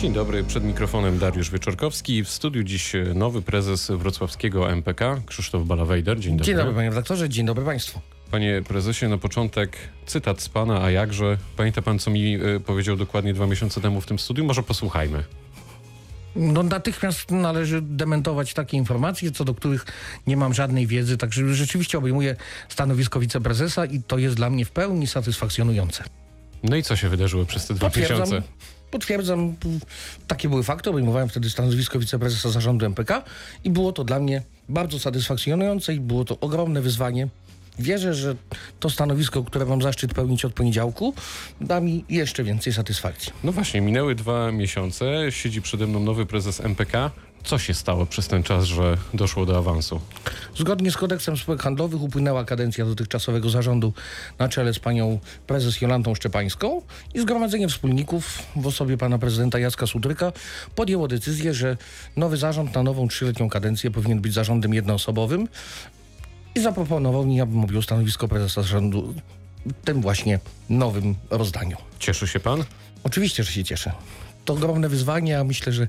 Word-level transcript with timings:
Dzień 0.00 0.12
dobry, 0.12 0.44
przed 0.44 0.64
mikrofonem 0.64 1.18
Dariusz 1.18 1.50
Wieczorkowski. 1.50 2.24
W 2.24 2.28
studiu 2.28 2.62
dziś 2.62 2.92
nowy 3.14 3.42
prezes 3.42 3.90
wrocławskiego 3.90 4.70
MPK, 4.70 5.20
Krzysztof 5.26 5.64
Balawejder. 5.66 6.20
Dzień 6.20 6.32
dobry. 6.32 6.44
Dzień 6.44 6.56
dobry 6.56 6.74
panie 6.74 6.88
redaktorze, 6.88 7.28
dzień 7.28 7.46
dobry 7.46 7.64
państwu. 7.64 8.00
Panie 8.30 8.62
prezesie, 8.68 9.08
na 9.08 9.18
początek 9.18 9.76
cytat 10.06 10.40
z 10.40 10.48
pana, 10.48 10.82
a 10.82 10.90
jakże? 10.90 11.38
Pamięta 11.56 11.82
pan, 11.82 11.98
co 11.98 12.10
mi 12.10 12.36
y, 12.36 12.60
powiedział 12.60 12.96
dokładnie 12.96 13.34
dwa 13.34 13.46
miesiące 13.46 13.80
temu 13.80 14.00
w 14.00 14.06
tym 14.06 14.18
studiu? 14.18 14.44
Może 14.44 14.62
posłuchajmy. 14.62 15.24
No 16.36 16.62
natychmiast 16.62 17.30
należy 17.30 17.82
dementować 17.82 18.54
takie 18.54 18.76
informacje, 18.76 19.30
co 19.30 19.44
do 19.44 19.54
których 19.54 19.84
nie 20.26 20.36
mam 20.36 20.54
żadnej 20.54 20.86
wiedzy, 20.86 21.16
także 21.16 21.54
rzeczywiście 21.54 21.98
obejmuję 21.98 22.36
stanowisko 22.68 23.20
wiceprezesa 23.20 23.84
i 23.84 24.02
to 24.02 24.18
jest 24.18 24.36
dla 24.36 24.50
mnie 24.50 24.64
w 24.64 24.70
pełni 24.70 25.06
satysfakcjonujące. 25.06 26.04
No 26.62 26.76
i 26.76 26.82
co 26.82 26.96
się 26.96 27.08
wydarzyło 27.08 27.44
przez 27.44 27.66
te 27.66 27.74
dwa 27.74 27.90
miesiące? 27.96 28.42
Potwierdzam, 28.96 29.54
takie 30.26 30.48
były 30.48 30.62
fakty. 30.62 30.90
Obejmowałem 30.90 31.28
wtedy 31.28 31.50
stanowisko 31.50 31.98
wiceprezesa 31.98 32.50
zarządu 32.50 32.86
MPK 32.86 33.22
i 33.64 33.70
było 33.70 33.92
to 33.92 34.04
dla 34.04 34.20
mnie 34.20 34.42
bardzo 34.68 34.98
satysfakcjonujące 34.98 35.94
i 35.94 36.00
było 36.00 36.24
to 36.24 36.40
ogromne 36.40 36.82
wyzwanie. 36.82 37.28
Wierzę, 37.78 38.14
że 38.14 38.36
to 38.80 38.90
stanowisko, 38.90 39.44
które 39.44 39.66
mam 39.66 39.82
zaszczyt 39.82 40.14
pełnić 40.14 40.44
od 40.44 40.52
poniedziałku, 40.52 41.14
da 41.60 41.80
mi 41.80 42.04
jeszcze 42.08 42.44
więcej 42.44 42.72
satysfakcji. 42.72 43.32
No 43.44 43.52
właśnie, 43.52 43.80
minęły 43.80 44.14
dwa 44.14 44.52
miesiące, 44.52 45.26
siedzi 45.30 45.62
przede 45.62 45.86
mną 45.86 46.00
nowy 46.00 46.26
prezes 46.26 46.60
MPK. 46.60 47.10
Co 47.46 47.58
się 47.58 47.74
stało 47.74 48.06
przez 48.06 48.28
ten 48.28 48.42
czas, 48.42 48.64
że 48.64 48.96
doszło 49.14 49.46
do 49.46 49.58
awansu? 49.58 50.00
Zgodnie 50.56 50.90
z 50.90 50.96
kodeksem 50.96 51.36
spółek 51.36 51.62
handlowych 51.62 52.02
upłynęła 52.02 52.44
kadencja 52.44 52.84
dotychczasowego 52.84 53.50
zarządu 53.50 53.92
na 54.38 54.48
czele 54.48 54.74
z 54.74 54.78
panią 54.78 55.18
prezes 55.46 55.80
Jolantą 55.80 56.14
Szczepańską 56.14 56.82
i 57.14 57.20
Zgromadzenie 57.20 57.68
Wspólników 57.68 58.42
w 58.56 58.66
osobie 58.66 58.98
pana 58.98 59.18
prezydenta 59.18 59.58
Jacka 59.58 59.86
Sutryka 59.86 60.32
podjęło 60.74 61.08
decyzję, 61.08 61.54
że 61.54 61.76
nowy 62.16 62.36
zarząd 62.36 62.74
na 62.74 62.82
nową 62.82 63.08
trzyletnią 63.08 63.48
kadencję 63.48 63.90
powinien 63.90 64.20
być 64.20 64.34
zarządem 64.34 64.74
jednoosobowym 64.74 65.48
i 66.54 66.60
zaproponował 66.60 67.26
mi, 67.26 67.40
abym 67.40 67.64
objął 67.64 67.82
stanowisko 67.82 68.28
prezesa 68.28 68.62
zarządu 68.62 69.14
w 69.66 69.84
tym 69.84 70.00
właśnie 70.02 70.38
nowym 70.70 71.14
rozdaniu. 71.30 71.76
Cieszy 71.98 72.26
się 72.26 72.40
pan? 72.40 72.64
Oczywiście, 73.04 73.44
że 73.44 73.52
się 73.52 73.64
cieszę. 73.64 73.92
To 74.46 74.52
ogromne 74.52 74.88
wyzwanie, 74.88 75.38
a 75.38 75.44
myślę, 75.44 75.72
że, 75.72 75.88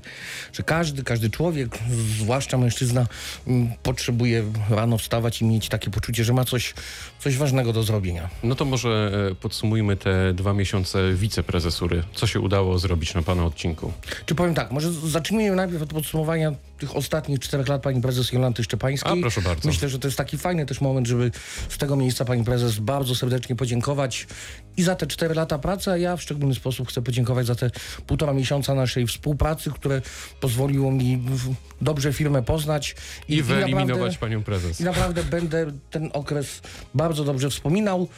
że 0.52 0.62
każdy, 0.62 1.02
każdy 1.04 1.30
człowiek, 1.30 1.78
zwłaszcza 2.18 2.58
mężczyzna, 2.58 3.06
m, 3.46 3.68
potrzebuje 3.82 4.44
rano 4.70 4.98
wstawać 4.98 5.42
i 5.42 5.44
mieć 5.44 5.68
takie 5.68 5.90
poczucie, 5.90 6.24
że 6.24 6.32
ma 6.32 6.44
coś, 6.44 6.74
coś 7.18 7.36
ważnego 7.36 7.72
do 7.72 7.82
zrobienia. 7.82 8.28
No 8.42 8.54
to 8.54 8.64
może 8.64 9.10
e, 9.30 9.34
podsumujmy 9.34 9.96
te 9.96 10.34
dwa 10.34 10.52
miesiące 10.52 11.12
wiceprezesury. 11.14 12.02
Co 12.14 12.26
się 12.26 12.40
udało 12.40 12.78
zrobić 12.78 13.14
na 13.14 13.22
pana 13.22 13.44
odcinku? 13.44 13.92
Czy 14.26 14.34
powiem 14.34 14.54
tak, 14.54 14.70
może 14.70 14.92
zacznijmy 14.92 15.56
najpierw 15.56 15.82
od 15.82 15.92
podsumowania 15.92 16.52
tych 16.78 16.96
ostatnich 16.96 17.38
czterech 17.40 17.68
lat 17.68 17.82
pani 17.82 18.00
prezes 18.00 18.32
Jolanty 18.32 18.64
Szczepańskiej. 18.64 19.12
A, 19.12 19.20
proszę 19.20 19.42
bardzo. 19.42 19.68
Myślę, 19.68 19.88
że 19.88 19.98
to 19.98 20.08
jest 20.08 20.18
taki 20.18 20.38
fajny 20.38 20.66
też 20.66 20.80
moment, 20.80 21.06
żeby 21.06 21.30
z 21.68 21.78
tego 21.78 21.96
miejsca 21.96 22.24
pani 22.24 22.44
prezes 22.44 22.78
bardzo 22.78 23.14
serdecznie 23.14 23.56
podziękować 23.56 24.26
i 24.76 24.82
za 24.82 24.94
te 24.94 25.06
cztery 25.06 25.34
lata 25.34 25.58
pracy, 25.58 25.90
a 25.90 25.96
ja 25.96 26.16
w 26.16 26.22
szczególny 26.22 26.54
sposób 26.54 26.88
chcę 26.88 27.02
podziękować 27.02 27.46
za 27.46 27.54
te 27.54 27.70
półtora 28.06 28.32
miesiąca 28.32 28.74
naszej 28.74 29.06
współpracy, 29.06 29.70
które 29.70 30.02
pozwoliło 30.40 30.92
mi 30.92 31.22
dobrze 31.80 32.12
firmę 32.12 32.42
poznać. 32.42 32.96
I, 33.28 33.42
wyeliminować 33.42 33.88
naprawdę- 33.88 34.18
panią 34.18 34.42
prezes. 34.42 34.80
I 34.80 34.84
naprawdę 34.84 35.24
będę 35.24 35.66
ten 35.90 36.10
okres 36.12 36.60
bardzo 36.94 37.24
dobrze 37.24 37.50
wspominał 37.50 38.08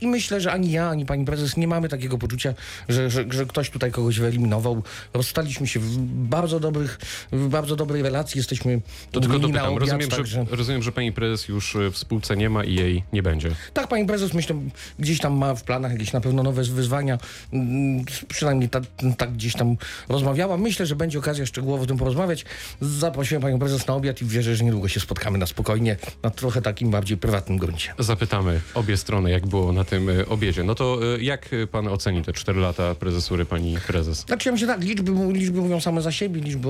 i 0.00 0.06
myślę, 0.06 0.40
że 0.40 0.52
ani 0.52 0.72
ja, 0.72 0.88
ani 0.88 1.06
pani 1.06 1.24
prezes 1.24 1.56
nie 1.56 1.68
mamy 1.68 1.88
takiego 1.88 2.18
poczucia, 2.18 2.54
że, 2.88 3.10
że, 3.10 3.24
że 3.30 3.46
ktoś 3.46 3.70
tutaj 3.70 3.90
kogoś 3.90 4.18
wyeliminował. 4.18 4.82
Rozstaliśmy 5.14 5.66
się 5.66 5.80
w 5.80 5.98
bardzo 6.08 6.60
dobrych, 6.60 6.98
w 7.32 7.48
bardzo 7.48 7.76
dobrej 7.76 8.02
relacji, 8.10 8.38
jesteśmy 8.38 8.80
To 9.12 9.20
tylko 9.20 9.38
dopytam. 9.38 9.66
obiad, 9.66 9.80
Rozumiem, 9.80 10.08
także... 10.08 10.46
że, 10.50 10.56
rozumiem, 10.56 10.82
że 10.82 10.92
pani 10.92 11.12
prezes 11.12 11.48
już 11.48 11.76
e, 11.76 11.90
w 11.90 11.98
spółce 11.98 12.36
nie 12.36 12.50
ma 12.50 12.64
i 12.64 12.74
jej 12.74 13.02
nie 13.12 13.22
będzie. 13.22 13.50
Tak, 13.74 13.88
pani 13.88 14.06
prezes 14.06 14.34
myślę, 14.34 14.56
gdzieś 14.98 15.18
tam 15.18 15.36
ma 15.36 15.54
w 15.54 15.62
planach 15.64 15.92
jakieś 15.92 16.12
na 16.12 16.20
pewno 16.20 16.42
nowe 16.42 16.62
wyzwania. 16.62 17.18
Mm, 17.52 18.04
Przynajmniej 18.28 18.68
tak 18.68 18.82
tak 19.18 19.32
gdzieś 19.32 19.52
tam 19.52 19.76
rozmawiała. 20.08 20.56
Myślę, 20.56 20.86
że 20.86 20.96
będzie 20.96 21.18
okazja 21.18 21.46
szczegółowo 21.46 21.82
o 21.82 21.86
tym 21.86 21.96
porozmawiać. 21.98 22.44
Zaprosiłem 22.80 23.42
panią 23.42 23.58
prezes 23.58 23.86
na 23.86 23.94
obiad 23.94 24.22
i 24.22 24.24
wierzę, 24.24 24.56
że 24.56 24.64
niedługo 24.64 24.88
się 24.88 25.00
spotkamy 25.00 25.38
na 25.38 25.46
spokojnie, 25.46 25.96
na 26.22 26.30
trochę 26.30 26.62
takim 26.62 26.90
bardziej 26.90 27.16
prywatnym 27.16 27.58
gruncie. 27.58 27.94
Zapytamy 27.98 28.60
obie 28.74 28.96
strony, 28.96 29.30
jak 29.30 29.46
było 29.46 29.72
na 29.72 29.84
tym 29.84 30.08
e, 30.08 30.26
obiedzie. 30.26 30.64
No 30.64 30.74
to 30.74 30.98
e, 31.16 31.22
jak 31.22 31.48
pan 31.72 31.88
oceni 31.88 32.22
te 32.22 32.32
cztery 32.32 32.60
lata 32.60 32.94
prezesury 32.94 33.44
pani 33.44 33.76
prezes? 33.86 34.18
Znaczy 34.20 34.48
ja 34.48 34.52
myślę 34.52 34.66
tak, 34.66 34.80
liczby, 34.84 35.12
liczby 35.32 35.60
mówią 35.60 35.80
same 35.80 36.02
za 36.02 36.12
siebie, 36.12 36.40
liczby 36.40 36.68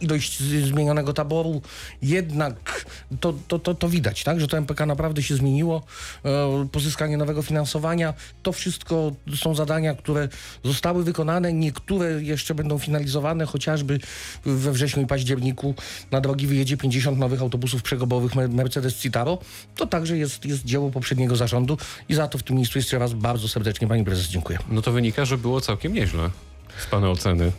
ilość 0.00 0.42
zmienionego 0.44 1.12
taboru, 1.12 1.62
jednak 2.02 2.86
to, 3.20 3.34
to, 3.48 3.58
to, 3.58 3.74
to 3.74 3.88
widać, 3.88 4.24
tak, 4.24 4.40
że 4.40 4.48
to 4.48 4.56
MPK 4.58 4.86
naprawdę 4.86 5.22
się 5.22 5.36
zmieniło, 5.36 5.82
e, 6.24 6.68
pozyskanie 6.72 7.16
nowego 7.16 7.42
finansowania, 7.42 8.14
to 8.42 8.52
wszystko 8.52 9.12
są 9.36 9.54
zadania, 9.54 9.94
które 9.94 10.28
zostały 10.64 11.04
wykonane, 11.04 11.52
niektóre 11.52 12.22
jeszcze 12.22 12.54
będą 12.54 12.78
finalizowane, 12.78 13.46
chociażby 13.46 13.98
we 14.44 14.72
wrześniu 14.72 15.02
i 15.02 15.06
październiku 15.06 15.74
na 16.10 16.20
drogi 16.20 16.46
wyjedzie 16.46 16.76
50 16.76 17.18
nowych 17.18 17.42
autobusów 17.42 17.82
przegobowych 17.82 18.34
Mer- 18.34 18.50
Mercedes 18.50 18.94
Citaro, 18.94 19.38
to 19.76 19.86
także 19.86 20.18
jest, 20.18 20.44
jest 20.44 20.64
dzieło 20.64 20.90
poprzedniego 20.90 21.36
zarządu 21.36 21.78
i 22.08 22.14
za 22.14 22.28
to 22.28 22.38
w 22.38 22.42
tym 22.42 22.56
miejscu 22.56 22.78
jeszcze 22.78 22.98
raz 22.98 23.14
bardzo 23.14 23.48
serdecznie 23.48 23.88
pani 23.88 24.04
prezes 24.04 24.28
dziękuję. 24.28 24.58
No 24.68 24.82
to 24.82 24.92
wynika, 24.92 25.24
że 25.24 25.38
było 25.38 25.60
całkiem 25.60 25.92
nieźle 25.92 26.30
z 26.78 26.86
pana 26.86 27.10
oceny. 27.10 27.52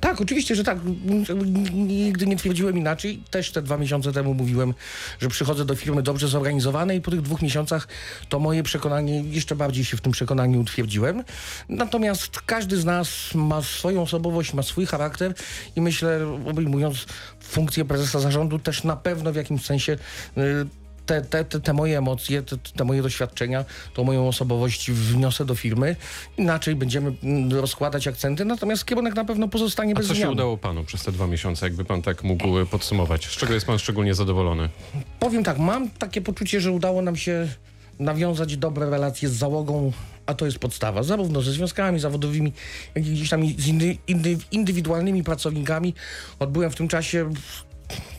Tak, 0.00 0.20
oczywiście, 0.20 0.54
że 0.54 0.64
tak. 0.64 0.78
Nigdy 1.72 2.26
nie 2.26 2.36
twierdziłem 2.36 2.78
inaczej. 2.78 3.22
Też 3.30 3.52
te 3.52 3.62
dwa 3.62 3.76
miesiące 3.76 4.12
temu 4.12 4.34
mówiłem, 4.34 4.74
że 5.20 5.28
przychodzę 5.28 5.64
do 5.64 5.74
firmy 5.74 6.02
dobrze 6.02 6.28
zorganizowanej 6.28 6.98
i 6.98 7.00
po 7.00 7.10
tych 7.10 7.22
dwóch 7.22 7.42
miesiącach 7.42 7.88
to 8.28 8.38
moje 8.38 8.62
przekonanie, 8.62 9.22
jeszcze 9.22 9.56
bardziej 9.56 9.84
się 9.84 9.96
w 9.96 10.00
tym 10.00 10.12
przekonaniu 10.12 10.60
utwierdziłem. 10.60 11.24
Natomiast 11.68 12.40
każdy 12.40 12.76
z 12.76 12.84
nas 12.84 13.34
ma 13.34 13.62
swoją 13.62 14.02
osobowość, 14.02 14.54
ma 14.54 14.62
swój 14.62 14.86
charakter 14.86 15.34
i 15.76 15.80
myślę, 15.80 16.26
obejmując 16.46 17.06
funkcję 17.40 17.84
prezesa 17.84 18.20
zarządu, 18.20 18.58
też 18.58 18.84
na 18.84 18.96
pewno 18.96 19.32
w 19.32 19.36
jakimś 19.36 19.64
sensie 19.64 19.92
y, 20.38 20.66
te, 21.08 21.44
te, 21.44 21.60
te, 21.60 21.72
moje 21.72 21.98
emocje, 21.98 22.42
te, 22.42 22.56
te 22.76 22.84
moje 22.84 23.02
doświadczenia, 23.02 23.64
tą 23.94 24.04
moją 24.04 24.28
osobowość 24.28 24.90
wniosę 24.90 25.44
do 25.44 25.54
firmy. 25.54 25.96
Inaczej 26.36 26.74
będziemy 26.76 27.12
mm, 27.22 27.52
rozkładać 27.52 28.08
akcenty, 28.08 28.44
natomiast 28.44 28.84
kierunek 28.84 29.14
na 29.14 29.24
pewno 29.24 29.48
pozostanie 29.48 29.92
A 29.92 29.96
bez 29.96 30.06
co 30.06 30.14
się 30.14 30.20
zmian. 30.20 30.32
udało 30.32 30.56
panu 30.58 30.84
przez 30.84 31.04
te 31.04 31.12
dwa 31.12 31.26
miesiące, 31.26 31.66
jakby 31.66 31.84
pan 31.84 32.02
tak 32.02 32.24
mógł 32.24 32.58
e, 32.58 32.66
podsumować? 32.66 33.26
Z 33.26 33.30
czego 33.36 33.54
jest 33.54 33.66
pan 33.66 33.78
szczególnie 33.78 34.14
zadowolony? 34.14 34.68
Powiem 35.20 35.44
tak, 35.44 35.58
mam 35.58 35.90
takie 35.90 36.20
poczucie, 36.20 36.60
że 36.60 36.72
udało 36.72 37.02
nam 37.02 37.16
się 37.16 37.48
nawiązać 37.98 38.56
dobre 38.56 38.90
relacje 38.90 39.28
z 39.28 39.32
załogą, 39.32 39.92
a 40.26 40.34
to 40.34 40.46
jest 40.46 40.58
podstawa, 40.58 41.02
zarówno 41.02 41.40
ze 41.42 41.52
związkami 41.52 42.00
zawodowymi, 42.00 42.52
jak 42.94 43.06
i 43.06 43.10
gdzieś 43.10 43.30
tam 43.30 43.46
z 43.46 43.66
indy, 43.66 43.96
indy, 44.08 44.38
indywidualnymi 44.52 45.24
pracownikami. 45.24 45.94
Odbyłem 46.38 46.70
w 46.70 46.76
tym 46.76 46.88
czasie 46.88 47.30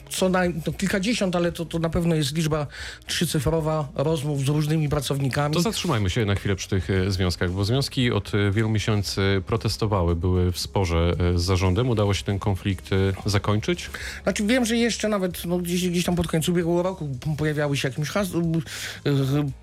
co 0.10 0.30
najmniej 0.30 0.64
no, 0.68 0.74
kilkadziesiąt, 0.74 1.36
ale 1.36 1.52
to, 1.52 1.66
to 1.66 1.80
na 1.80 1.90
pewno 1.90 2.16
jest 2.16 2.36
liczba 2.36 2.68
trzycyfrowa 3.06 3.88
rozmów 3.96 4.46
z 4.46 4.48
różnymi 4.48 4.90
pracownikami. 4.90 5.56
To 5.56 5.62
zatrzymajmy 5.62 6.10
się 6.10 6.26
na 6.26 6.36
chwilę 6.36 6.56
przy 6.56 6.70
tych 6.70 6.90
e, 6.90 7.12
związkach, 7.12 7.52
bo 7.52 7.66
związki 7.66 8.12
od 8.12 8.36
e, 8.36 8.52
wielu 8.52 8.70
miesięcy 8.70 9.42
protestowały, 9.46 10.16
były 10.16 10.52
w 10.52 10.60
sporze 10.60 11.16
e, 11.36 11.40
z 11.40 11.44
zarządem. 11.44 11.90
Udało 11.90 12.14
się 12.14 12.24
ten 12.24 12.40
konflikt 12.40 12.90
zakończyć? 13.26 13.90
Znaczy 14.24 14.44
wiem, 14.44 14.66
że 14.66 14.78
jeszcze 14.78 15.10
nawet 15.10 15.46
no, 15.46 15.58
gdzieś, 15.58 15.90
gdzieś 15.90 16.06
tam 16.06 16.16
pod 16.16 16.28
końcu 16.28 16.52
ubiegłego 16.52 16.84
roku 16.84 17.10
pojawiały 17.38 17.78
się 17.78 17.88
jakieś 17.88 18.10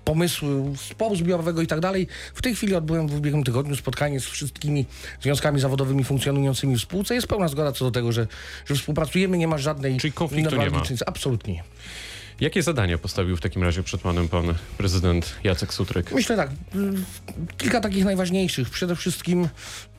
pomysły 0.05 0.63
sporu 0.77 1.15
zbiorowego 1.15 1.61
i 1.61 1.67
tak 1.67 1.79
dalej. 1.79 2.07
W 2.33 2.41
tej 2.41 2.55
chwili 2.55 2.75
odbyłem 2.75 3.07
w 3.07 3.15
ubiegłym 3.15 3.43
tygodniu 3.43 3.75
spotkanie 3.75 4.19
z 4.19 4.25
wszystkimi 4.25 4.85
związkami 5.21 5.59
zawodowymi 5.59 6.03
funkcjonującymi 6.03 6.75
w 6.75 6.81
spółce. 6.81 7.15
Jest 7.15 7.27
pełna 7.27 7.47
zgoda 7.47 7.71
co 7.71 7.85
do 7.85 7.91
tego, 7.91 8.11
że, 8.11 8.27
że 8.65 8.75
współpracujemy, 8.75 9.37
nie 9.37 9.47
ma 9.47 9.57
żadnej 9.57 9.97
Czyli 9.97 10.13
konfliktu 10.43 10.93
nie 10.93 10.97
ma. 10.99 11.05
Absolutnie. 11.05 11.53
nie. 11.53 11.63
Jakie 12.39 12.63
zadania 12.63 12.97
postawił 12.97 13.37
w 13.37 13.41
takim 13.41 13.63
razie 13.63 13.83
przed 13.83 14.01
panem 14.01 14.29
pan 14.29 14.53
prezydent 14.77 15.35
Jacek 15.43 15.73
Sutryk? 15.73 16.11
Myślę 16.11 16.35
tak, 16.35 16.49
kilka 17.57 17.81
takich 17.81 18.05
najważniejszych. 18.05 18.69
Przede 18.69 18.95
wszystkim 18.95 19.47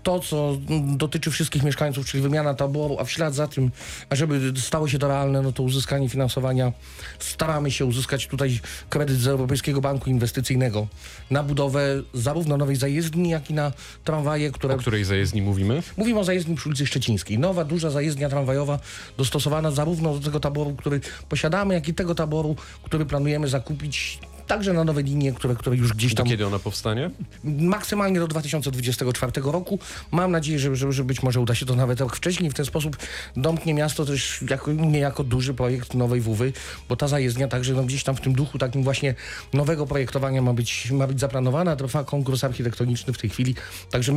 to, 0.03 0.21
co 0.21 0.57
dotyczy 0.97 1.31
wszystkich 1.31 1.63
mieszkańców, 1.63 2.07
czyli 2.07 2.23
wymiana 2.23 2.55
taboru, 2.55 2.97
a 2.99 3.05
w 3.05 3.11
ślad 3.11 3.35
za 3.35 3.49
tym, 3.49 3.71
ażeby 4.11 4.53
stało 4.57 4.89
się 4.89 4.99
to 4.99 5.09
realne, 5.09 5.43
no 5.43 5.53
to 5.53 5.63
uzyskanie 5.63 6.09
finansowania. 6.09 6.73
Staramy 7.19 7.71
się 7.71 7.85
uzyskać 7.85 8.27
tutaj 8.27 8.61
kredyt 8.91 9.19
z 9.19 9.27
Europejskiego 9.27 9.81
Banku 9.81 10.11
Inwestycyjnego 10.11 10.87
na 11.31 11.43
budowę 11.43 12.03
zarówno 12.15 12.57
nowej 12.57 12.77
zajezdni, 12.77 13.31
jak 13.31 13.51
i 13.51 13.55
na 13.55 13.73
tramwaje, 14.05 14.53
które... 14.53 14.75
O 14.75 14.79
której 14.79 15.05
zajezdni 15.05 15.43
mówimy? 15.43 15.83
Mówimy 15.97 16.21
o 16.21 16.25
zajezdni 16.25 16.57
przy 16.57 16.69
ulicy 16.69 16.87
Szczecińskiej. 16.87 17.39
Nowa, 17.39 17.65
duża 17.65 17.91
zajezdnia 17.91 18.29
tramwajowa, 18.29 18.79
dostosowana 19.17 19.71
zarówno 19.71 20.15
do 20.15 20.21
tego 20.21 20.41
taboru, 20.41 20.75
który 20.77 21.01
posiadamy, 21.29 21.75
jak 21.75 21.89
i 21.89 21.95
tego 21.95 22.15
taboru, 22.15 22.57
który 22.83 23.07
planujemy 23.07 23.49
zakupić 23.49 24.19
także 24.49 24.73
na 24.73 24.85
nowe 24.85 25.03
linie, 25.03 25.33
które, 25.33 25.55
które 25.55 25.77
już 25.77 25.93
gdzieś 25.93 26.15
tam 26.15 26.27
kiedy 26.27 26.47
ona 26.47 26.59
powstanie? 26.59 27.11
maksymalnie 27.45 28.21
do 28.21 28.29
2024 28.29 29.33
roku. 29.45 29.79
Mam 30.11 30.33
nadzieję, 30.33 30.59
że, 30.59 30.77
że, 30.77 30.93
że 30.93 31.05
być 31.05 31.23
może 31.23 31.41
uda 31.41 31.55
się 31.55 31.67
to 31.67 31.75
nawet 31.75 32.01
rok 32.01 32.17
wcześniej. 32.17 32.51
W 32.51 32.55
ten 32.55 32.65
sposób 32.65 32.97
domknie 33.37 33.75
miasto 33.75 34.05
też 34.05 34.41
jako, 34.51 34.73
niejako 34.73 35.25
duży 35.25 35.55
projekt 35.55 35.95
nowej 35.95 36.21
WUWY, 36.21 36.53
bo 36.89 36.97
ta 36.97 37.09
zajezdnia 37.09 37.49
także 37.49 37.75
no, 37.75 37.85
gdzieś 37.85 38.05
tam 38.05 38.17
w 38.17 38.21
tym 38.21 38.33
duchu 38.33 38.59
takim 38.59 38.83
właśnie 38.83 39.15
nowego 39.53 39.87
projektowania 39.87 40.43
ma 40.43 40.53
być, 40.53 40.91
ma 40.91 41.07
być 41.07 41.21
zaplanowana. 41.21 41.77
Trwa 41.77 42.05
konkurs 42.05 42.45
architektoniczny 42.45 43.13
w 43.13 43.19
tej 43.19 43.31
chwili, 43.31 43.55
także 43.91 44.13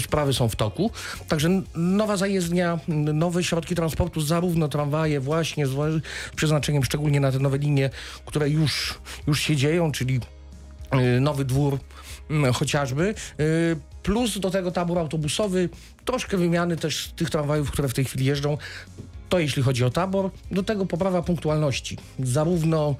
sprawy 0.00 0.32
są 0.32 0.48
w 0.48 0.56
toku. 0.56 0.90
Także 1.28 1.62
nowa 1.74 2.16
zajezdnia, 2.16 2.78
nowe 3.14 3.44
środki 3.44 3.74
transportu, 3.74 4.20
zarówno 4.20 4.68
tramwaje 4.68 5.20
właśnie 5.20 5.66
z 5.66 6.02
przeznaczeniem 6.36 6.84
szczególnie 6.84 7.20
na 7.20 7.32
te 7.32 7.38
nowe 7.38 7.58
linie, 7.58 7.90
które 8.26 8.48
już, 8.48 8.94
już 9.26 9.40
się 9.40 9.56
dzieją, 9.56 9.92
czyli 9.92 10.20
y, 11.16 11.20
nowy 11.20 11.44
dwór 11.44 11.78
mm, 12.30 12.52
chociażby, 12.52 13.14
y, 13.40 13.76
plus 14.02 14.38
do 14.38 14.50
tego 14.50 14.70
tabor 14.70 14.98
autobusowy, 14.98 15.68
troszkę 16.04 16.36
wymiany 16.36 16.76
też 16.76 17.12
tych 17.16 17.30
tramwajów, 17.30 17.70
które 17.70 17.88
w 17.88 17.94
tej 17.94 18.04
chwili 18.04 18.24
jeżdżą. 18.24 18.58
To 19.28 19.38
jeśli 19.38 19.62
chodzi 19.62 19.84
o 19.84 19.90
tabor, 19.90 20.30
do 20.50 20.62
tego 20.62 20.86
poprawa 20.86 21.22
punktualności, 21.22 21.98
zarówno 22.18 22.96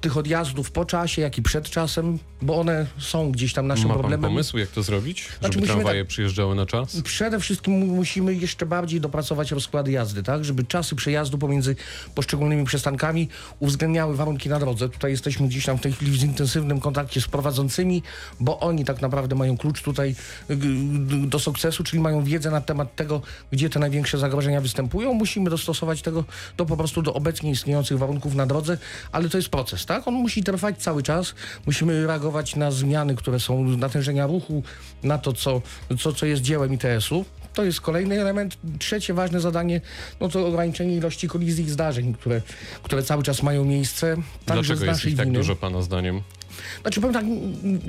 tych 0.00 0.16
odjazdów 0.16 0.70
po 0.70 0.84
czasie, 0.84 1.22
jak 1.22 1.38
i 1.38 1.42
przed 1.42 1.70
czasem, 1.70 2.18
bo 2.42 2.60
one 2.60 2.86
są 2.98 3.32
gdzieś 3.32 3.52
tam 3.52 3.66
naszym 3.66 3.88
Ma 3.88 3.94
pan 3.94 4.00
problemem. 4.02 4.30
pomysł, 4.30 4.58
jak 4.58 4.68
to 4.68 4.82
zrobić? 4.82 5.22
Żeby 5.22 5.38
Znaczy, 5.40 5.60
tramwaje 5.60 6.04
przyjeżdżały 6.04 6.54
na 6.54 6.66
czas? 6.66 7.00
Przede 7.02 7.40
wszystkim 7.40 7.72
mu- 7.78 7.86
musimy 7.86 8.34
jeszcze 8.34 8.66
bardziej 8.66 9.00
dopracować 9.00 9.50
rozkłady 9.50 9.90
jazdy, 9.92 10.22
tak? 10.22 10.44
Żeby 10.44 10.64
czasy 10.64 10.96
przejazdu 10.96 11.38
pomiędzy 11.38 11.76
poszczególnymi 12.14 12.64
przystankami 12.64 13.28
uwzględniały 13.58 14.16
warunki 14.16 14.48
na 14.48 14.58
drodze. 14.58 14.88
Tutaj 14.88 15.10
jesteśmy 15.10 15.48
gdzieś 15.48 15.64
tam 15.64 15.78
w 15.78 15.80
tej 15.80 15.92
chwili 15.92 16.10
w 16.18 16.24
intensywnym 16.24 16.80
kontakcie 16.80 17.20
z 17.20 17.28
prowadzącymi, 17.28 18.02
bo 18.40 18.60
oni 18.60 18.84
tak 18.84 19.02
naprawdę 19.02 19.36
mają 19.36 19.56
klucz 19.56 19.82
tutaj 19.82 20.14
y, 20.50 20.52
y, 20.52 20.56
do 21.26 21.38
sukcesu, 21.38 21.84
czyli 21.84 22.02
mają 22.02 22.24
wiedzę 22.24 22.50
na 22.50 22.60
temat 22.60 22.96
tego, 22.96 23.22
gdzie 23.50 23.70
te 23.70 23.78
największe 23.78 24.18
zagrożenia 24.18 24.60
występują. 24.60 25.14
Musimy 25.14 25.50
dostosować 25.50 26.02
tego 26.02 26.24
do 26.56 26.66
po 26.66 26.76
prostu 26.76 27.02
do 27.02 27.14
obecnie 27.14 27.50
istniejących 27.50 27.98
warunków 27.98 28.34
na 28.34 28.46
drodze, 28.46 28.78
ale 29.12 29.28
to 29.28 29.36
jest 29.38 29.48
proces, 29.48 29.86
tak? 29.88 30.08
On 30.08 30.14
musi 30.14 30.42
trwać 30.42 30.78
cały 30.82 31.02
czas. 31.02 31.34
Musimy 31.66 32.06
reagować 32.06 32.56
na 32.56 32.70
zmiany, 32.70 33.14
które 33.16 33.40
są 33.40 33.64
natężenia 33.64 34.26
ruchu, 34.26 34.62
na 35.02 35.18
to, 35.18 35.32
co, 35.32 35.62
co, 35.98 36.12
co 36.12 36.26
jest 36.26 36.42
dziełem 36.42 36.74
ITS-u. 36.74 37.24
To 37.54 37.64
jest 37.64 37.80
kolejny 37.80 38.20
element. 38.20 38.58
Trzecie 38.78 39.14
ważne 39.14 39.40
zadanie, 39.40 39.80
no 40.20 40.28
to 40.28 40.46
ograniczenie 40.46 40.96
ilości 40.96 41.28
kolizji 41.28 41.64
i 41.64 41.70
zdarzeń, 41.70 42.14
które, 42.14 42.42
które 42.82 43.02
cały 43.02 43.22
czas 43.22 43.42
mają 43.42 43.64
miejsce. 43.64 44.16
Także 44.16 44.24
Dlaczego 44.46 44.64
z 44.64 44.80
jest 44.80 44.86
naszej 44.86 45.12
ich 45.12 45.18
tak 45.18 45.26
winy. 45.26 45.38
dużo, 45.38 45.56
pana 45.56 45.82
zdaniem? 45.82 46.22
Znaczy 46.82 47.00
powiem 47.00 47.14
tak, 47.14 47.24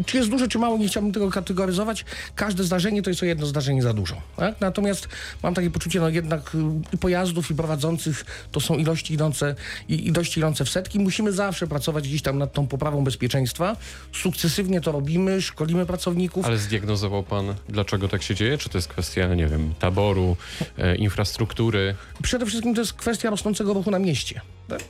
czy 0.06 0.18
jest 0.18 0.30
duże, 0.30 0.48
czy 0.48 0.60
mało, 0.60 0.78
nie 0.78 0.88
chciałbym 0.88 1.12
tego 1.12 1.30
kategoryzować. 1.30 2.06
Każde 2.36 2.64
zdarzenie 2.64 3.02
to 3.02 3.10
jest 3.10 3.24
o 3.24 3.26
jedno 3.26 3.46
zdarzenie 3.46 3.82
za 3.82 3.94
dużo. 3.94 4.16
Tak? 4.36 4.62
Natomiast 4.62 5.08
mam 5.44 5.54
takie 5.54 5.70
poczucie, 5.70 6.00
no 6.00 6.10
jednak 6.10 6.56
y, 6.56 6.58
i 6.94 6.98
pojazdów, 6.98 7.52
i 7.52 7.56
prowadzących 7.56 8.26
to 8.52 8.60
są 8.60 8.76
ilości 8.76 9.14
idące, 9.14 9.56
i 9.90 10.08
ilości 10.08 10.40
idące 10.40 10.66
w 10.66 10.70
setki. 10.70 11.00
Musimy 11.00 11.32
zawsze 11.32 11.68
pracować 11.68 12.08
gdzieś 12.08 12.22
tam 12.22 12.38
nad 12.38 12.54
tą 12.54 12.68
poprawą 12.68 13.04
bezpieczeństwa. 13.04 13.76
Sukcesywnie 14.14 14.82
to 14.82 14.92
robimy, 14.92 15.42
szkolimy 15.42 15.86
pracowników. 15.86 16.46
Ale 16.46 16.58
zdiagnozował 16.58 17.24
pan, 17.24 17.56
dlaczego 17.70 18.08
tak 18.08 18.24
się 18.24 18.36
dzieje? 18.36 18.58
Czy 18.58 18.70
to 18.70 18.78
jest 18.78 18.88
kwestia, 18.88 19.36
nie 19.36 19.48
wiem, 19.48 19.74
taboru, 19.80 20.38
e, 20.78 20.96
infrastruktury? 20.96 21.96
Przede 22.22 22.46
wszystkim 22.46 22.76
to 22.76 22.82
jest 22.82 22.94
kwestia 22.94 23.30
rosnącego 23.30 23.74
ruchu 23.74 23.92
na 23.92 24.00
mieście. 24.00 24.42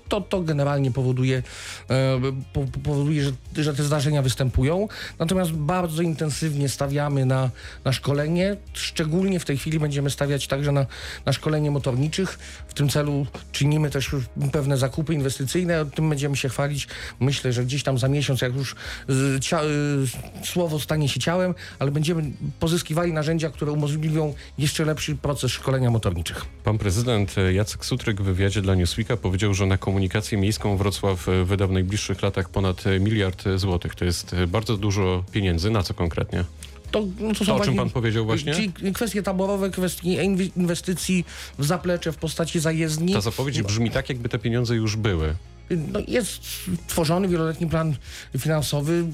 To, 0.10 0.22
to 0.22 0.42
generalnie 0.42 0.92
powoduje, 0.92 1.44
e, 1.90 2.20
po, 2.54 2.66
powoduje 2.84 3.24
że, 3.24 3.32
że 3.64 3.69
te 3.74 3.84
zdarzenia 3.84 4.22
występują. 4.22 4.88
Natomiast 5.20 5.52
bardzo 5.52 6.02
intensywnie 6.02 6.70
stawiamy 6.70 7.26
na, 7.26 7.50
na 7.86 7.94
szkolenie. 7.94 8.58
Szczególnie 8.74 9.40
w 9.40 9.46
tej 9.46 9.58
chwili 9.58 9.80
będziemy 9.80 10.10
stawiać 10.10 10.48
także 10.48 10.72
na, 10.72 10.86
na 11.26 11.34
szkolenie 11.34 11.72
motorniczych. 11.72 12.40
W 12.68 12.74
tym 12.74 12.90
celu 12.90 13.26
czynimy 13.52 13.90
też 13.90 14.12
pewne 14.52 14.78
zakupy 14.78 15.14
inwestycyjne. 15.14 15.82
O 15.82 15.86
tym 15.86 16.10
będziemy 16.10 16.38
się 16.38 16.50
chwalić. 16.50 16.88
Myślę, 17.20 17.54
że 17.54 17.66
gdzieś 17.66 17.84
tam 17.84 17.98
za 17.98 18.08
miesiąc, 18.08 18.42
jak 18.42 18.56
już 18.56 18.76
y, 19.10 19.40
cia, 19.40 19.62
y, 19.64 20.46
słowo 20.46 20.80
stanie 20.80 21.10
się 21.10 21.20
ciałem, 21.20 21.56
ale 21.80 21.92
będziemy 21.92 22.32
pozyskiwali 22.60 23.14
narzędzia, 23.14 23.50
które 23.50 23.72
umożliwią 23.72 24.34
jeszcze 24.58 24.86
lepszy 24.86 25.16
proces 25.16 25.52
szkolenia 25.52 25.92
motorniczych. 25.92 26.46
Pan 26.64 26.78
prezydent 26.78 27.38
e, 27.38 27.54
Jacek 27.54 27.86
Sutryk 27.86 28.22
w 28.22 28.24
wywiadzie 28.24 28.62
dla 28.62 28.76
Newsweeka 28.76 29.18
powiedział, 29.18 29.54
że 29.54 29.66
na 29.66 29.78
komunikację 29.78 30.38
miejską 30.38 30.78
Wrocław 30.78 31.30
e, 31.30 31.46
wyda 31.46 31.68
w 31.68 31.72
najbliższych 31.72 32.22
latach 32.22 32.50
ponad 32.50 32.84
miliard 33.00 33.44
złotych. 33.60 33.96
To 33.96 34.06
jest 34.06 34.34
e, 34.34 34.48
bardzo 34.48 34.78
dużo 34.78 35.24
pieniędzy. 35.32 35.72
Na 35.72 35.84
co 35.84 35.94
konkretnie? 35.94 36.44
To, 36.92 37.04
no, 37.20 37.34
to, 37.34 37.36
są 37.36 37.46
To, 37.46 37.56
o 37.56 37.60
czym 37.60 37.76
pan 37.76 37.90
powiedział 37.90 38.26
właśnie? 38.26 38.54
Czyli 38.54 38.94
kwestie 38.94 39.24
taborowe, 39.24 39.70
kwestie 39.70 40.24
inwestycji 40.56 41.26
w 41.60 41.66
zaplecze 41.66 42.12
w 42.12 42.18
postaci 42.18 42.60
zajezdni. 42.60 43.14
Ta 43.14 43.22
zapowiedź 43.22 43.62
brzmi 43.62 43.92
tak, 43.92 44.10
jakby 44.10 44.30
te 44.30 44.40
pieniądze 44.40 44.76
już 44.76 44.96
były. 44.96 45.36
No, 45.70 46.00
jest 46.08 46.42
tworzony 46.88 47.28
wieloletni 47.28 47.68
plan 47.68 47.96
finansowy, 48.38 49.06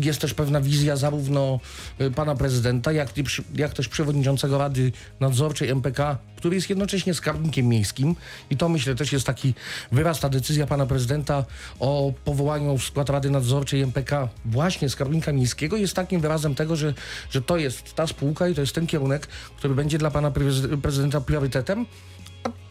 jest 0.00 0.20
też 0.20 0.34
pewna 0.34 0.60
wizja 0.60 0.96
zarówno 0.96 1.60
y, 2.00 2.10
pana 2.10 2.34
prezydenta, 2.34 2.92
jak, 2.92 3.08
jak 3.54 3.74
też 3.74 3.88
przewodniczącego 3.88 4.58
Rady 4.58 4.92
Nadzorczej 5.20 5.68
MPK, 5.68 6.18
który 6.36 6.56
jest 6.56 6.70
jednocześnie 6.70 7.14
skarbnikiem 7.14 7.66
miejskim. 7.66 8.16
I 8.50 8.56
to 8.56 8.68
myślę 8.68 8.94
też 8.94 9.12
jest 9.12 9.26
taki 9.26 9.54
wyraz, 9.92 10.20
ta 10.20 10.28
decyzja 10.28 10.66
pana 10.66 10.86
prezydenta 10.86 11.44
o 11.80 12.12
powołaniu 12.24 12.78
w 12.78 12.84
skład 12.84 13.10
Rady 13.10 13.30
Nadzorczej 13.30 13.80
MPK 13.82 14.28
właśnie 14.44 14.88
skarbnika 14.88 15.32
miejskiego 15.32 15.76
jest 15.76 15.94
takim 15.94 16.20
wyrazem 16.20 16.54
tego, 16.54 16.76
że, 16.76 16.94
że 17.30 17.42
to 17.42 17.56
jest 17.56 17.94
ta 17.94 18.06
spółka 18.06 18.48
i 18.48 18.54
to 18.54 18.60
jest 18.60 18.74
ten 18.74 18.86
kierunek, 18.86 19.26
który 19.56 19.74
będzie 19.74 19.98
dla 19.98 20.10
pana 20.10 20.30
prezy- 20.30 20.80
prezydenta 20.80 21.20
priorytetem 21.20 21.86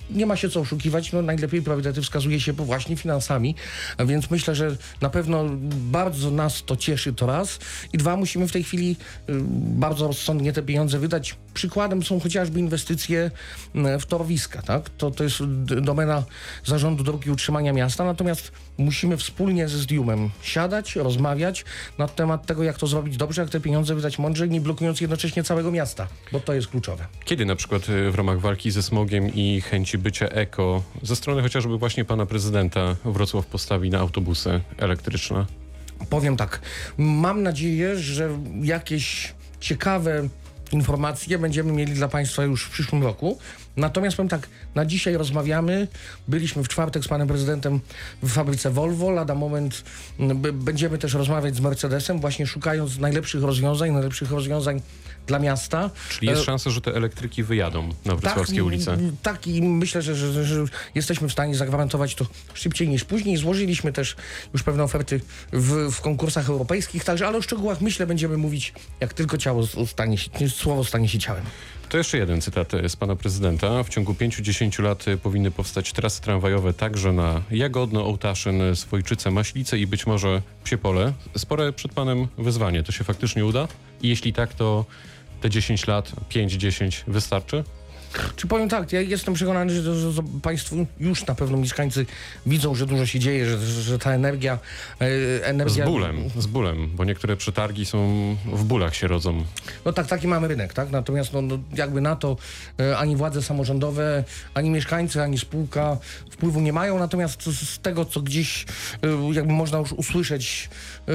nie 0.09 0.25
ma 0.25 0.35
się 0.35 0.49
co 0.49 0.59
oszukiwać, 0.59 1.11
no 1.11 1.21
najlepiej 1.21 1.61
priorytety 1.61 2.01
wskazuje 2.01 2.39
się 2.39 2.53
właśnie 2.53 2.95
finansami, 2.95 3.55
więc 4.05 4.31
myślę, 4.31 4.55
że 4.55 4.77
na 5.01 5.09
pewno 5.09 5.45
bardzo 5.91 6.31
nas 6.31 6.63
to 6.65 6.75
cieszy 6.75 7.13
to 7.13 7.25
raz 7.25 7.59
i 7.93 7.97
dwa, 7.97 8.15
musimy 8.15 8.47
w 8.47 8.51
tej 8.51 8.63
chwili 8.63 8.95
y, 9.29 9.33
bardzo 9.51 10.07
rozsądnie 10.07 10.53
te 10.53 10.61
pieniądze 10.63 10.99
wydać. 10.99 11.35
Przykładem 11.53 12.03
są 12.03 12.19
chociażby 12.19 12.59
inwestycje 12.59 13.31
y, 13.75 13.99
w 13.99 14.05
torowiska, 14.05 14.61
tak? 14.61 14.89
To, 14.89 15.11
to 15.11 15.23
jest 15.23 15.43
domena 15.65 16.23
Zarządu 16.65 17.03
Dróg 17.03 17.25
i 17.25 17.31
Utrzymania 17.31 17.73
Miasta, 17.73 18.05
natomiast 18.05 18.51
musimy 18.77 19.17
wspólnie 19.17 19.67
ze 19.67 19.77
Zdiumem 19.77 20.29
siadać, 20.41 20.95
rozmawiać 20.95 21.65
na 21.97 22.07
temat 22.07 22.45
tego, 22.45 22.63
jak 22.63 22.77
to 22.77 22.87
zrobić 22.87 23.17
dobrze, 23.17 23.41
jak 23.41 23.49
te 23.51 23.59
pieniądze 23.59 23.95
wydać 23.95 24.19
mądrze, 24.19 24.47
nie 24.47 24.61
blokując 24.61 25.01
jednocześnie 25.01 25.43
całego 25.43 25.71
miasta, 25.71 26.07
bo 26.31 26.39
to 26.39 26.53
jest 26.53 26.67
kluczowe. 26.67 27.05
Kiedy 27.25 27.45
na 27.45 27.55
przykład 27.55 27.89
e, 27.89 28.11
w 28.11 28.15
ramach 28.15 28.39
walki 28.39 28.71
ze 28.71 28.83
smogiem 28.83 29.35
i 29.35 29.61
chęci 29.61 29.96
bycia 29.97 30.27
eko, 30.27 30.83
ze 31.03 31.15
strony 31.15 31.41
chociażby 31.41 31.77
właśnie 31.77 32.05
pana 32.05 32.25
prezydenta, 32.25 32.95
Wrocław 33.05 33.45
postawi 33.45 33.89
na 33.89 33.99
autobusy 33.99 34.61
elektryczne? 34.77 35.45
Powiem 36.09 36.37
tak, 36.37 36.61
mam 36.97 37.43
nadzieję, 37.43 37.97
że 37.97 38.29
jakieś 38.61 39.33
ciekawe 39.59 40.27
informacje 40.71 41.37
będziemy 41.39 41.71
mieli 41.71 41.93
dla 41.93 42.07
Państwa 42.07 42.43
już 42.43 42.65
w 42.65 42.69
przyszłym 42.69 43.03
roku. 43.03 43.37
Natomiast 43.77 44.17
powiem 44.17 44.29
tak, 44.29 44.49
na 44.75 44.85
dzisiaj 44.85 45.17
rozmawiamy. 45.17 45.87
Byliśmy 46.27 46.63
w 46.63 46.67
czwartek 46.67 47.03
z 47.03 47.07
panem 47.07 47.27
prezydentem 47.27 47.79
w 48.23 48.31
fabryce 48.31 48.71
Volvo. 48.71 49.11
Lada 49.11 49.35
moment 49.35 49.83
będziemy 50.53 50.97
też 50.97 51.13
rozmawiać 51.13 51.55
z 51.55 51.59
Mercedesem, 51.59 52.19
właśnie 52.19 52.47
szukając 52.47 52.97
najlepszych 52.97 53.43
rozwiązań, 53.43 53.91
najlepszych 53.91 54.31
rozwiązań 54.31 54.81
dla 55.27 55.39
miasta. 55.39 55.89
Czyli 56.09 56.27
jest 56.27 56.41
E, 56.41 56.45
szansa, 56.45 56.69
że 56.69 56.81
te 56.81 56.95
elektryki 56.95 57.43
wyjadą 57.43 57.89
na 58.05 58.15
wrocławskie 58.15 58.63
ulice? 58.63 58.93
m, 58.93 59.15
Tak 59.23 59.47
i 59.47 59.61
myślę, 59.61 60.01
że, 60.01 60.15
że, 60.15 60.45
że 60.45 60.63
jesteśmy 60.95 61.29
w 61.29 61.31
stanie 61.31 61.55
zagwarantować 61.55 62.15
to 62.15 62.25
szybciej 62.53 62.89
niż 62.89 63.03
później. 63.03 63.37
Złożyliśmy 63.37 63.93
też 63.93 64.15
już 64.53 64.63
pewne 64.63 64.83
oferty 64.83 65.21
w, 65.53 65.91
w 65.91 66.01
konkursach 66.01 66.49
europejskich, 66.49 67.03
także 67.03 67.27
ale 67.27 67.37
o 67.37 67.41
szczegółach 67.41 67.81
myślę 67.81 68.07
będziemy 68.07 68.37
mówić, 68.37 68.73
jak 68.99 69.13
tylko 69.13 69.37
ciało 69.37 69.63
stanie 69.87 70.17
się, 70.17 70.29
słowo 70.49 70.83
stanie 70.83 71.09
się 71.09 71.19
ciałem. 71.19 71.43
To 71.89 71.97
jeszcze 71.97 72.17
jeden 72.17 72.41
cytat 72.41 72.73
e, 72.73 72.89
z 72.89 72.95
pana 72.95 73.15
prezydenta. 73.15 73.83
W 73.83 73.89
ciągu 73.89 74.13
5-10 74.13 74.83
lat 74.83 75.07
e, 75.07 75.17
powinny 75.17 75.51
powstać 75.51 75.93
trasy 75.93 76.21
tramwajowe 76.21 76.73
także 76.73 77.13
na 77.13 77.41
Jagodno, 77.51 78.05
Ołtaszyn, 78.05 78.75
Swojczyce, 78.75 79.31
Maślice 79.31 79.79
i 79.79 79.87
być 79.87 80.07
może 80.07 80.41
Psiepole. 80.63 81.13
Spore 81.37 81.73
przed 81.73 81.93
panem 81.93 82.27
wyzwanie. 82.37 82.83
To 82.83 82.91
się 82.91 83.03
faktycznie 83.03 83.45
uda? 83.45 83.67
I 84.01 84.09
jeśli 84.09 84.33
tak, 84.33 84.53
to 84.53 84.85
te 85.41 85.49
10 85.49 85.87
lat, 85.87 86.11
5-10 86.29 87.03
wystarczy? 87.07 87.63
Czy 88.35 88.47
powiem 88.47 88.69
tak, 88.69 88.93
ja 88.93 89.01
jestem 89.01 89.33
przekonany, 89.33 89.73
że, 89.73 89.95
że, 89.95 90.11
że 90.11 90.23
Państwo 90.41 90.75
już 90.99 91.25
na 91.25 91.35
pewno 91.35 91.57
mieszkańcy 91.57 92.05
widzą, 92.45 92.75
że 92.75 92.85
dużo 92.85 93.05
się 93.05 93.19
dzieje, 93.19 93.45
że, 93.49 93.57
że, 93.81 93.99
ta 93.99 94.11
energia... 94.11 94.53
E, 94.53 94.97
Z 94.97 95.43
energia 95.43 95.85
bólem, 95.85 96.29
z 96.37 96.47
bólem, 96.47 96.89
bo 96.95 97.05
niektóre 97.05 97.37
przetargi 97.37 97.85
są 97.85 97.97
w 98.45 98.63
bólach 98.63 98.95
się 98.95 99.07
rodzą. 99.07 99.43
No 99.85 99.93
tak, 99.93 100.07
taki 100.07 100.27
mamy 100.27 100.47
rynek, 100.47 100.73
tak? 100.73 100.91
Natomiast 100.91 101.33
no, 101.33 101.41
no, 101.41 101.59
jakby 101.75 102.01
na 102.01 102.15
to 102.15 102.37
e, 102.79 102.97
ani 102.97 103.15
władze 103.15 103.43
samorządowe, 103.43 104.23
ani 104.53 104.69
mieszkańcy, 104.69 105.23
ani 105.23 105.39
spółka 105.39 105.97
wpływu 106.29 106.61
nie 106.61 106.73
mają. 106.73 106.99
Natomiast 106.99 107.43
z, 107.43 107.69
z 107.69 107.79
tego, 107.79 108.05
co 108.05 108.21
gdzieś 108.21 108.65
e, 109.03 109.33
jakby 109.33 109.53
można 109.53 109.77
już 109.77 109.93
usłyszeć 109.93 110.69
e, 110.99 111.11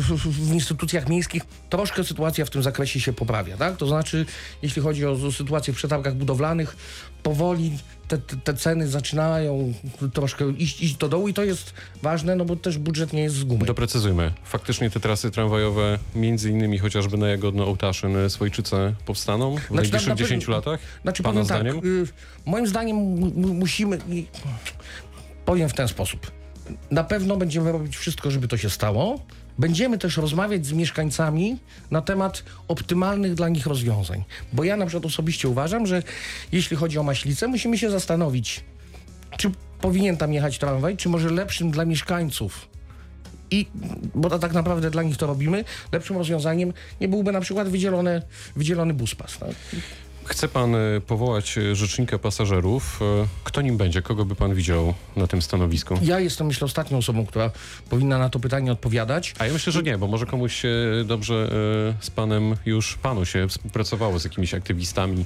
w, 0.00 0.02
w 0.16 0.52
instytucjach 0.54 1.08
miejskich, 1.08 1.42
troszkę 1.70 2.04
sytuacja 2.04 2.44
w 2.44 2.50
tym 2.50 2.62
zakresie 2.62 3.00
się 3.00 3.12
poprawia, 3.12 3.56
tak? 3.56 3.76
To 3.76 3.86
znaczy, 3.86 4.26
jeśli 4.62 4.82
chodzi 4.82 5.06
o 5.06 5.32
sytuację 5.32 5.74
w 5.74 5.76
przetargach 5.76 6.14
budowlanych, 6.24 6.76
powoli 7.22 7.78
te, 8.08 8.18
te, 8.18 8.54
ceny 8.54 8.88
zaczynają 8.88 9.72
troszkę 10.14 10.50
iść, 10.50 10.80
iść 10.82 10.96
do 10.96 11.08
dołu 11.08 11.28
i 11.28 11.34
to 11.34 11.44
jest 11.44 11.74
ważne, 12.02 12.36
no 12.36 12.44
bo 12.44 12.56
też 12.56 12.78
budżet 12.78 13.12
nie 13.12 13.22
jest 13.22 13.36
z 13.36 13.44
gumy. 13.44 13.64
Doprecyzujmy. 13.66 14.32
Faktycznie 14.44 14.90
te 14.90 15.00
trasy 15.00 15.30
tramwajowe, 15.30 15.98
między 16.14 16.50
innymi 16.50 16.78
chociażby 16.78 17.16
na 17.16 17.26
Jagodno-Ołtaszyn, 17.26 18.30
Swojczyce 18.30 18.94
powstaną 19.06 19.50
w 19.50 19.58
Znaczy, 19.58 19.70
na- 19.70 19.76
najbliższych 19.76 20.08
na 20.08 20.14
pewno- 20.14 20.28
10 20.28 20.48
latach? 20.48 20.80
Znaczy 21.02 21.22
Pana 21.22 21.32
powiem 21.32 21.44
zdaniem? 21.44 21.74
tak, 21.74 21.84
y, 21.84 22.04
moim 22.46 22.66
zdaniem 22.66 22.96
mu- 22.96 23.30
mu- 23.30 23.54
musimy, 23.54 23.98
i- 24.08 24.26
powiem 25.44 25.68
w 25.68 25.74
ten 25.74 25.88
sposób. 25.88 26.30
Na 26.90 27.04
pewno 27.04 27.36
będziemy 27.36 27.72
robić 27.72 27.96
wszystko, 27.96 28.30
żeby 28.30 28.48
to 28.48 28.56
się 28.56 28.70
stało. 28.70 29.20
Będziemy 29.58 29.98
też 29.98 30.16
rozmawiać 30.16 30.66
z 30.66 30.72
mieszkańcami 30.72 31.58
na 31.90 32.02
temat 32.02 32.44
optymalnych 32.68 33.34
dla 33.34 33.48
nich 33.48 33.66
rozwiązań. 33.66 34.24
Bo 34.52 34.64
ja 34.64 34.76
na 34.76 34.86
przykład 34.86 35.06
osobiście 35.06 35.48
uważam, 35.48 35.86
że 35.86 36.02
jeśli 36.52 36.76
chodzi 36.76 36.98
o 36.98 37.02
Maślicę, 37.02 37.48
musimy 37.48 37.78
się 37.78 37.90
zastanowić, 37.90 38.64
czy 39.38 39.50
powinien 39.80 40.16
tam 40.16 40.32
jechać 40.32 40.58
tramwaj, 40.58 40.96
czy 40.96 41.08
może 41.08 41.30
lepszym 41.30 41.70
dla 41.70 41.84
mieszkańców 41.84 42.68
i, 43.50 43.66
bo 44.14 44.38
tak 44.38 44.52
naprawdę 44.52 44.90
dla 44.90 45.02
nich 45.02 45.16
to 45.16 45.26
robimy, 45.26 45.64
lepszym 45.92 46.16
rozwiązaniem 46.16 46.72
nie 47.00 47.08
byłby 47.08 47.32
na 47.32 47.40
przykład 47.40 47.68
wydzielone, 47.68 48.22
wydzielony 48.56 48.94
buspas. 48.94 49.38
Tak? 49.38 49.50
Chce 50.26 50.48
pan 50.48 50.74
y, 50.74 51.00
powołać 51.06 51.58
y, 51.58 51.76
rzecznika 51.76 52.18
pasażerów. 52.18 53.00
Y, 53.02 53.28
Kto 53.44 53.62
nim 53.62 53.76
będzie? 53.76 54.02
Kogo 54.02 54.24
by 54.24 54.34
pan 54.34 54.54
widział 54.54 54.94
na 55.16 55.26
tym 55.26 55.42
stanowisku? 55.42 55.98
Ja 56.02 56.20
jestem, 56.20 56.46
myślę, 56.46 56.64
ostatnią 56.64 56.98
osobą, 56.98 57.26
która 57.26 57.50
powinna 57.90 58.18
na 58.18 58.28
to 58.28 58.40
pytanie 58.40 58.72
odpowiadać. 58.72 59.34
A 59.38 59.46
ja 59.46 59.52
myślę, 59.52 59.72
że 59.72 59.82
nie, 59.82 59.98
bo 59.98 60.06
może 60.06 60.26
komuś 60.26 60.54
się 60.54 60.68
dobrze 61.04 61.48
z 62.00 62.10
panem 62.10 62.56
już 62.66 62.96
panu 62.96 63.24
się 63.24 63.48
współpracowało 63.48 64.18
z 64.18 64.24
jakimiś 64.24 64.54
aktywistami. 64.54 65.16
Na 65.16 65.24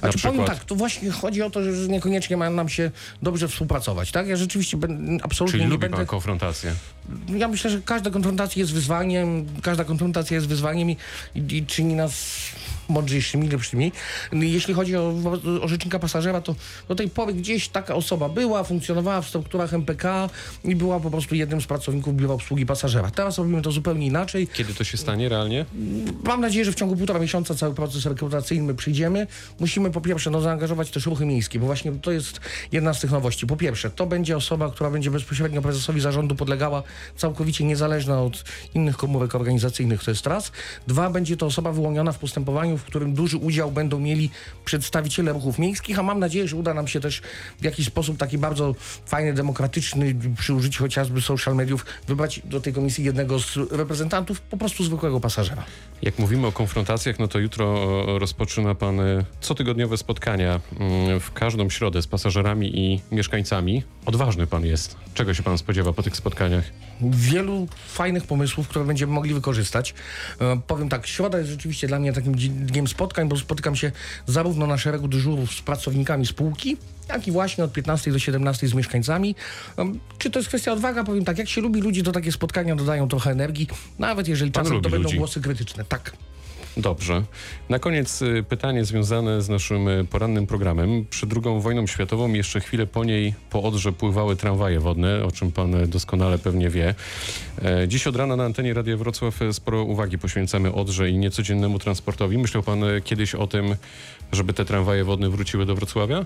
Znaczy, 0.00 0.18
powiem 0.18 0.36
przykład. 0.38 0.58
tak, 0.58 0.64
to 0.64 0.74
właśnie 0.74 1.10
chodzi 1.10 1.42
o 1.42 1.50
to, 1.50 1.62
że 1.74 1.88
niekoniecznie 1.88 2.36
ma 2.36 2.50
nam 2.50 2.68
się 2.68 2.90
dobrze 3.22 3.48
współpracować, 3.48 4.10
tak? 4.12 4.26
Ja 4.28 4.36
rzeczywiście 4.36 4.76
ben, 4.76 5.20
absolutnie 5.22 5.52
Czyli 5.52 5.64
nie 5.64 5.70
lubi 5.70 5.80
będę... 5.80 5.96
pan 5.96 6.06
konfrontację. 6.06 6.74
Ja 7.28 7.48
myślę, 7.48 7.70
że 7.70 7.80
każda 7.84 8.10
konfrontacja 8.10 8.60
jest 8.60 8.72
wyzwaniem, 8.72 9.46
każda 9.62 9.84
konfrontacja 9.84 10.34
jest 10.34 10.46
wyzwaniem 10.48 10.90
i, 10.90 10.96
i, 11.34 11.56
i 11.56 11.66
czyni 11.66 11.94
nas 11.94 12.12
mądrzejszymi, 12.90 13.48
lepszymi. 13.48 13.92
Jeśli 14.32 14.74
chodzi 14.74 14.96
o, 14.96 15.14
o 15.62 15.68
rzecznika 15.68 15.98
pasażera, 15.98 16.40
to 16.40 16.54
do 16.88 16.94
tej 16.94 17.08
pory 17.10 17.32
gdzieś 17.32 17.68
taka 17.68 17.94
osoba 17.94 18.28
była, 18.28 18.64
funkcjonowała 18.64 19.22
w 19.22 19.28
strukturach 19.28 19.74
MPK 19.74 20.30
i 20.64 20.76
była 20.76 21.00
po 21.00 21.10
prostu 21.10 21.34
jednym 21.34 21.60
z 21.60 21.66
pracowników 21.66 22.16
biura 22.16 22.34
obsługi 22.34 22.66
pasażera. 22.66 23.10
Teraz 23.10 23.38
robimy 23.38 23.62
to 23.62 23.72
zupełnie 23.72 24.06
inaczej. 24.06 24.48
Kiedy 24.48 24.74
to 24.74 24.84
się 24.84 24.96
stanie 24.96 25.28
realnie? 25.28 25.66
Mam 26.24 26.40
nadzieję, 26.40 26.64
że 26.64 26.72
w 26.72 26.74
ciągu 26.74 26.96
półtora 26.96 27.20
miesiąca 27.20 27.54
cały 27.54 27.74
proces 27.74 28.06
rekrutacyjny 28.06 28.66
my 28.66 28.74
przyjdziemy. 28.74 29.26
Musimy 29.60 29.90
po 29.90 30.00
pierwsze 30.00 30.30
no, 30.30 30.40
zaangażować 30.40 30.90
też 30.90 31.06
ruchy 31.06 31.26
miejskie, 31.26 31.58
bo 31.58 31.66
właśnie 31.66 31.92
to 31.92 32.12
jest 32.12 32.40
jedna 32.72 32.94
z 32.94 33.00
tych 33.00 33.10
nowości. 33.10 33.46
Po 33.46 33.56
pierwsze, 33.56 33.90
to 33.90 34.06
będzie 34.06 34.36
osoba, 34.36 34.70
która 34.70 34.90
będzie 34.90 35.10
bezpośrednio 35.10 35.62
prezesowi 35.62 36.00
zarządu 36.00 36.34
podlegała, 36.34 36.82
całkowicie 37.16 37.64
niezależna 37.64 38.22
od 38.22 38.44
innych 38.74 38.96
komórek 38.96 39.34
organizacyjnych, 39.34 40.04
to 40.04 40.10
jest 40.10 40.26
raz. 40.26 40.52
Dwa, 40.86 41.10
będzie 41.10 41.36
to 41.36 41.46
osoba 41.46 41.72
wyłoniona 41.72 42.12
w 42.12 42.18
postępowaniu, 42.18 42.78
w 42.80 42.84
którym 42.84 43.14
duży 43.14 43.36
udział 43.36 43.72
będą 43.72 44.00
mieli 44.00 44.30
przedstawiciele 44.64 45.32
ruchów 45.32 45.58
miejskich, 45.58 45.98
a 45.98 46.02
mam 46.02 46.18
nadzieję, 46.18 46.48
że 46.48 46.56
uda 46.56 46.74
nam 46.74 46.88
się 46.88 47.00
też 47.00 47.22
w 47.60 47.64
jakiś 47.64 47.86
sposób 47.86 48.18
taki 48.18 48.38
bardzo 48.38 48.74
fajny, 49.06 49.32
demokratyczny, 49.32 50.14
przy 50.38 50.54
użyciu 50.54 50.82
chociażby 50.82 51.20
social 51.20 51.56
mediów, 51.56 51.86
wybrać 52.08 52.40
do 52.44 52.60
tej 52.60 52.72
komisji 52.72 53.04
jednego 53.04 53.38
z 53.38 53.56
reprezentantów, 53.70 54.40
po 54.40 54.56
prostu 54.56 54.84
zwykłego 54.84 55.20
pasażera. 55.20 55.64
Jak 56.02 56.18
mówimy 56.18 56.46
o 56.46 56.52
konfrontacjach, 56.52 57.18
no 57.18 57.28
to 57.28 57.38
jutro 57.38 57.78
rozpoczyna 58.18 58.74
pan 58.74 59.00
e, 59.00 59.24
cotygodniowe 59.40 59.96
spotkania 59.96 60.60
mm, 60.80 61.20
w 61.20 61.32
każdą 61.32 61.70
środę 61.70 62.02
z 62.02 62.06
pasażerami 62.06 62.78
i 62.78 63.00
mieszkańcami. 63.12 63.82
Odważny 64.06 64.46
pan 64.46 64.66
jest. 64.66 64.96
Czego 65.14 65.34
się 65.34 65.42
pan 65.42 65.58
spodziewa 65.58 65.92
po 65.92 66.02
tych 66.02 66.16
spotkaniach? 66.16 66.64
wielu 67.02 67.68
fajnych 67.88 68.24
pomysłów, 68.24 68.68
które 68.68 68.84
będziemy 68.84 69.12
mogli 69.12 69.34
wykorzystać. 69.34 69.94
E, 70.40 70.60
powiem 70.66 70.88
tak, 70.88 71.06
środa 71.06 71.38
jest 71.38 71.50
rzeczywiście 71.50 71.86
dla 71.86 71.98
mnie 71.98 72.12
takim 72.12 72.34
dniem 72.70 72.88
spotkań, 72.88 73.28
bo 73.28 73.36
spotykam 73.36 73.76
się 73.76 73.92
zarówno 74.26 74.66
na 74.66 74.78
szeregu 74.78 75.08
dyżurów 75.08 75.52
z 75.54 75.62
pracownikami 75.62 76.26
spółki, 76.26 76.76
jak 77.08 77.28
i 77.28 77.32
właśnie 77.32 77.64
od 77.64 77.72
15 77.72 78.12
do 78.12 78.18
17 78.18 78.68
z 78.68 78.74
mieszkańcami. 78.74 79.34
Czy 80.18 80.30
to 80.30 80.38
jest 80.38 80.48
kwestia 80.48 80.72
odwaga? 80.72 81.04
Powiem 81.04 81.24
tak, 81.24 81.38
jak 81.38 81.48
się 81.48 81.60
lubi 81.60 81.80
ludzi, 81.80 82.02
to 82.02 82.12
takie 82.12 82.32
spotkania 82.32 82.76
dodają 82.76 83.08
trochę 83.08 83.30
energii, 83.30 83.68
nawet 83.98 84.28
jeżeli 84.28 84.50
Pan 84.52 84.64
czasem 84.64 84.80
to 84.82 84.90
będą 84.90 85.04
ludzi. 85.04 85.18
głosy 85.18 85.40
krytyczne. 85.40 85.84
Tak. 85.84 86.12
Dobrze. 86.76 87.22
Na 87.68 87.78
koniec 87.78 88.22
y, 88.22 88.44
pytanie 88.48 88.84
związane 88.84 89.42
z 89.42 89.48
naszym 89.48 89.88
y, 89.88 90.04
porannym 90.04 90.46
programem. 90.46 91.04
Przed 91.10 91.30
II 91.32 91.60
wojną 91.60 91.86
światową, 91.86 92.32
jeszcze 92.32 92.60
chwilę 92.60 92.86
po 92.86 93.04
niej 93.04 93.34
po 93.50 93.62
Odrze 93.62 93.92
pływały 93.92 94.36
tramwaje 94.36 94.80
wodne, 94.80 95.24
o 95.24 95.30
czym 95.30 95.52
pan 95.52 95.74
y, 95.74 95.86
doskonale 95.86 96.38
pewnie 96.38 96.70
wie. 96.70 96.94
E, 97.62 97.88
Dziś 97.88 98.06
od 98.06 98.16
rana 98.16 98.36
na 98.36 98.44
antenie 98.44 98.74
Radia 98.74 98.96
Wrocław 98.96 99.40
sporo 99.52 99.82
uwagi 99.84 100.18
poświęcamy 100.18 100.72
Odrze 100.72 101.10
i 101.10 101.18
niecodziennemu 101.18 101.78
transportowi. 101.78 102.38
Myślał 102.38 102.62
pan 102.62 102.82
kiedyś 103.04 103.34
o 103.34 103.46
tym, 103.46 103.76
żeby 104.32 104.52
te 104.52 104.64
tramwaje 104.64 105.04
wodne 105.04 105.30
wróciły 105.30 105.66
do 105.66 105.74
Wrocławia? 105.74 106.24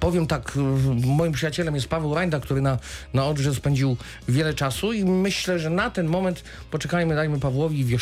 Powiem 0.00 0.26
tak, 0.26 0.58
moim 1.04 1.32
przyjacielem 1.32 1.74
jest 1.74 1.88
Paweł 1.88 2.14
Rajda, 2.14 2.40
który 2.40 2.60
na, 2.60 2.78
na 3.14 3.26
Odrze 3.26 3.54
spędził 3.54 3.96
wiele 4.28 4.54
czasu 4.54 4.92
i 4.92 5.04
myślę, 5.04 5.58
że 5.58 5.70
na 5.70 5.90
ten 5.90 6.06
moment 6.06 6.44
poczekajmy, 6.70 7.14
dajmy 7.14 7.40
Pawłowi 7.40 7.80
i 7.80 7.96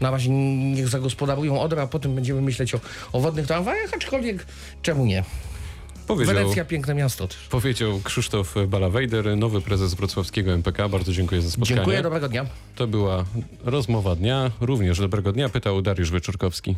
na 0.00 0.10
razie 0.10 0.30
niech 0.30 0.88
zagospodarują 0.88 1.13
Odrę, 1.60 1.82
a 1.82 1.86
potem 1.86 2.14
będziemy 2.14 2.42
myśleć 2.42 2.74
o, 2.74 2.80
o 3.12 3.20
wodnych 3.20 3.46
tramwajach, 3.46 3.90
aczkolwiek 3.94 4.46
czemu 4.82 5.06
nie? 5.06 5.24
Powiedział, 6.06 6.34
Wenecja, 6.34 6.64
piękne 6.64 6.94
miasto 6.94 7.28
też. 7.28 7.38
powiedział 7.50 8.00
Krzysztof 8.04 8.54
Balawejder, 8.68 9.36
nowy 9.36 9.60
prezes 9.60 9.94
wrocławskiego 9.94 10.52
MPK. 10.52 10.88
Bardzo 10.88 11.12
dziękuję 11.12 11.42
za 11.42 11.50
spotkanie. 11.50 11.76
Dziękuję, 11.76 12.02
dobrego 12.02 12.28
dnia. 12.28 12.46
To 12.74 12.86
była 12.86 13.24
rozmowa 13.64 14.16
dnia. 14.16 14.50
Również 14.60 14.98
dobrego 14.98 15.32
dnia 15.32 15.48
pytał 15.48 15.82
Dariusz 15.82 16.10
Wieczorkowski. 16.10 16.76